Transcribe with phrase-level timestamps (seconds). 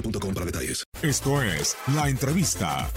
[0.00, 0.84] boostmobile.com para detalles.
[1.02, 2.88] Esto es La Entrevista.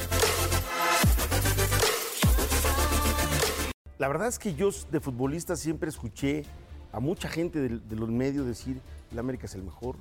[3.97, 6.43] La verdad es que yo de futbolista siempre escuché
[6.91, 8.79] a mucha gente de, de los medios decir
[9.11, 9.95] el América es el mejor,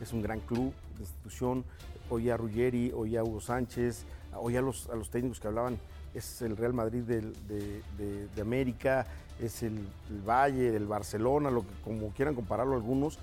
[0.00, 1.64] es un gran club de institución.
[2.10, 4.04] Oía a Ruggeri, oía a Hugo Sánchez,
[4.36, 5.78] oía a los, a los técnicos que hablaban,
[6.14, 9.06] es el Real Madrid del- de, de- de América,
[9.40, 9.78] es el,
[10.10, 13.18] el Valle, el Barcelona, lo que, como quieran compararlo algunos,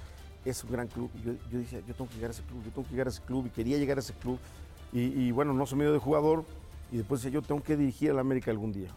[0.46, 1.10] es un gran club.
[1.16, 3.08] Y yo, yo dije, yo tengo que llegar a ese club, yo tengo que llegar
[3.08, 4.40] a ese club y quería llegar a ese club.
[4.94, 6.44] Y, y bueno, no se me dio de jugador
[6.92, 8.90] y después decía, yo tengo que dirigir al América algún día.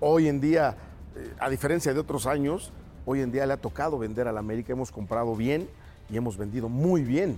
[0.00, 0.76] Hoy en día,
[1.16, 2.72] eh, a diferencia de otros años,
[3.04, 5.68] hoy en día le ha tocado vender al América, hemos comprado bien
[6.10, 7.36] y hemos vendido muy bien.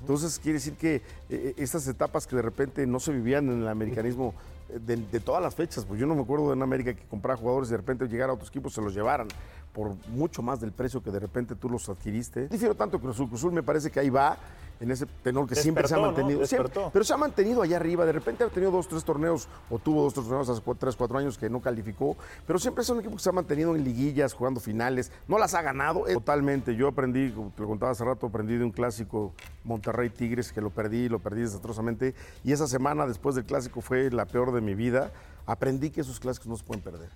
[0.00, 3.68] Entonces quiere decir que eh, estas etapas que de repente no se vivían en el
[3.68, 4.34] americanismo
[4.68, 7.04] eh, de, de todas las fechas, pues yo no me acuerdo de una América que
[7.04, 9.28] comprara jugadores y de repente llegara a otros equipos se los llevaran
[9.72, 12.48] por mucho más del precio que de repente tú los adquiriste.
[12.48, 14.36] Difiero tanto que Cruz Azul, Cruz Azul me parece que ahí va
[14.80, 16.44] en ese tenor que siempre se ha mantenido.
[16.44, 18.04] Siempre, pero se ha mantenido allá arriba.
[18.04, 20.96] De repente ha tenido dos, tres torneos, o tuvo dos, tres torneos hace cu- tres,
[20.96, 22.16] cuatro años que no calificó.
[22.46, 25.12] Pero siempre es un equipo que se ha mantenido en liguillas, jugando finales.
[25.28, 26.74] No las ha ganado eh, totalmente.
[26.74, 29.32] Yo aprendí, como te lo contaba hace rato, aprendí de un clásico
[29.64, 32.14] Monterrey Tigres que lo perdí, lo perdí desastrosamente.
[32.42, 35.12] Y esa semana después del clásico fue la peor de mi vida.
[35.46, 37.10] Aprendí que esos clásicos no se pueden perder.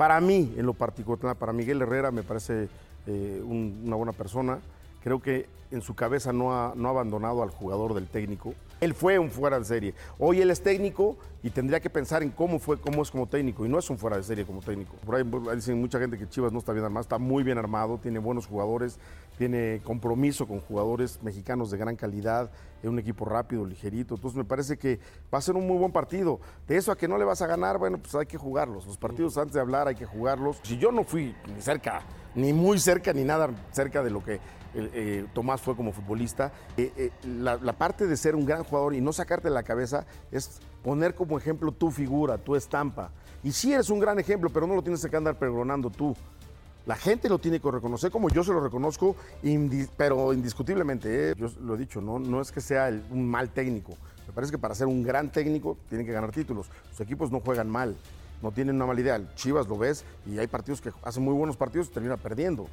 [0.00, 2.70] Para mí, en lo particular, para Miguel Herrera me parece
[3.06, 4.58] eh, un- una buena persona.
[5.04, 8.54] Creo que en su cabeza no ha, no ha abandonado al jugador del técnico.
[8.80, 9.94] Él fue un fuera de serie.
[10.18, 13.66] Hoy él es técnico y tendría que pensar en cómo fue, cómo es como técnico.
[13.66, 14.94] Y no es un fuera de serie como técnico.
[15.04, 15.24] Por ahí
[15.54, 17.02] dicen mucha gente que Chivas no está bien armado.
[17.02, 18.98] Está muy bien armado, tiene buenos jugadores,
[19.36, 22.50] tiene compromiso con jugadores mexicanos de gran calidad,
[22.82, 24.14] es un equipo rápido, ligerito.
[24.14, 24.98] Entonces me parece que
[25.32, 26.40] va a ser un muy buen partido.
[26.66, 28.86] De eso a que no le vas a ganar, bueno, pues hay que jugarlos.
[28.86, 30.58] Los partidos antes de hablar hay que jugarlos.
[30.62, 32.02] Si yo no fui ni cerca,
[32.34, 34.40] ni muy cerca, ni nada cerca de lo que eh,
[34.74, 39.00] eh, Tomás fue como futbolista, eh, la, la parte de ser un gran jugador y
[39.00, 43.10] no sacarte la cabeza es poner como ejemplo tu figura, tu estampa.
[43.42, 46.16] Y sí eres un gran ejemplo, pero no lo tienes que andar pregonando tú.
[46.86, 49.14] La gente lo tiene que reconocer como yo se lo reconozco,
[49.96, 51.30] pero indiscutiblemente.
[51.30, 51.34] ¿eh?
[51.36, 53.92] Yo lo he dicho, no, no es que sea un mal técnico.
[54.26, 56.68] Me parece que para ser un gran técnico tiene que ganar títulos.
[56.88, 57.96] Los equipos no juegan mal,
[58.42, 59.16] no tienen una mala idea.
[59.16, 62.66] El Chivas lo ves y hay partidos que hacen muy buenos partidos y termina perdiendo.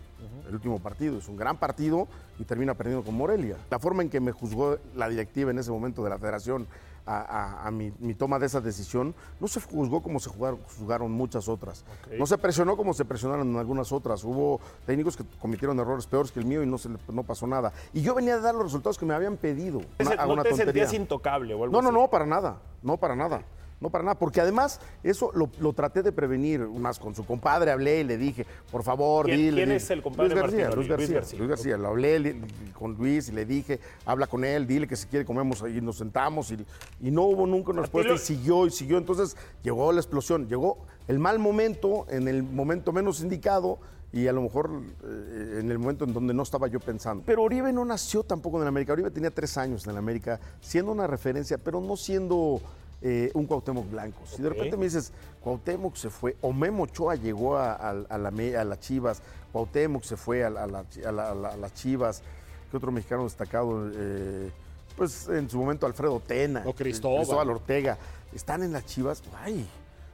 [0.48, 2.08] El último partido es un gran partido
[2.40, 3.58] y termina perdiendo con Morelia.
[3.70, 6.68] La forma en que me juzgó la directiva en ese momento de la federación
[7.06, 10.60] a, a- a mi, mi toma de esa decisión, no se juzgó como se jugaron,
[10.78, 11.86] juzgaron muchas otras.
[12.18, 14.24] No se presionó como se presionaron en algunas otras.
[14.26, 17.48] Hubo técnicos que cometieron errores peores que el mío y no, se le- no pasó
[17.48, 17.72] nada.
[17.94, 19.80] Y yo venía a dar los resultados que me habían pedido.
[20.00, 20.56] Una- no te tontería.
[20.56, 21.98] sentías intocable o algo No, no, así.
[21.98, 22.58] no, para nada.
[22.84, 23.42] No, para nada.
[23.80, 24.18] No, para nada.
[24.18, 26.62] Porque además, eso lo, lo traté de prevenir.
[26.62, 29.52] Más con su compadre hablé y le dije, por favor, ¿Quién- dile.
[29.58, 29.76] quién dile".
[29.76, 30.98] es el compadre Luis García, Martín Luis Oli?
[30.98, 31.16] Luis García.
[31.20, 31.78] García, Luis García.
[31.78, 32.42] Lo hablé
[32.78, 35.98] con Luis y le dije, habla con él, dile que si quiere comemos y nos
[35.98, 36.52] sentamos.
[36.52, 36.66] Y,
[37.02, 38.14] y no hubo nunca una respuesta.
[38.14, 38.98] Y siguió y siguió.
[38.98, 40.48] Entonces llegó la explosión.
[40.48, 43.78] Llegó el mal momento, en el momento menos indicado.
[44.14, 44.72] y a lo mejor
[45.04, 47.24] eh, en el momento en donde no estaba yo pensando.
[47.26, 48.94] Pero Oribe no nació tampoco en el América.
[48.94, 52.62] Oribe tenía tres años en el América, siendo una referencia, pero no siendo
[53.02, 54.26] eh, un Cuauhtémoc Blanco.
[54.26, 55.12] Si de repente me dices,
[55.42, 59.22] Cuauhtémoc se fue, o Memo Ochoa llegó a, a, a la, a las Chivas,
[59.52, 62.24] Cuauhtémoc se fue a, las Chivas,
[62.72, 63.90] ¿qué otro mexicano destacado?
[63.94, 64.52] Eh,
[64.96, 67.18] pues en su momento Alfredo Tena, o Cristóbal.
[67.18, 67.98] Cristóbal Ortega,
[68.34, 69.68] están en las Chivas, ay,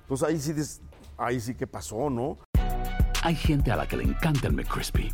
[0.07, 0.53] pues ahí sí,
[1.17, 2.37] ahí sí que pasó, ¿no?
[3.21, 5.13] Hay gente a la que le encanta el McCrispy